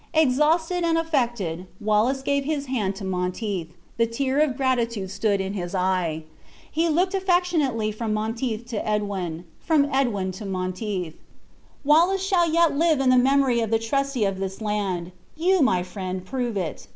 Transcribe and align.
Exhausted 0.15 0.83
and 0.83 0.97
affected, 0.97 1.67
Wallace 1.79 2.23
gave 2.23 2.43
his 2.43 2.65
hand 2.65 2.95
to 2.95 3.05
Monteith; 3.05 3.67
the 3.97 4.07
tear 4.07 4.39
of 4.39 4.57
gratitude 4.57 5.11
stood 5.11 5.39
in 5.39 5.53
his 5.53 5.75
eye. 5.75 6.23
He 6.71 6.89
looked 6.89 7.13
affectionately 7.13 7.91
from 7.91 8.11
Monteith 8.11 8.65
to 8.69 8.83
Edwin, 8.83 9.45
from 9.59 9.85
Edwin 9.93 10.31
to 10.31 10.45
Monteith: 10.47 11.17
"Wallace 11.83 12.23
shall 12.25 12.51
yet 12.51 12.75
live 12.75 12.99
in 12.99 13.11
the 13.11 13.15
memory 13.15 13.59
of 13.59 13.69
the 13.69 13.77
trusty 13.77 14.25
of 14.25 14.39
this 14.39 14.59
land! 14.59 15.11
you, 15.37 15.61
my 15.61 15.83
friend, 15.83 16.25
prove 16.25 16.57
it. 16.57 16.87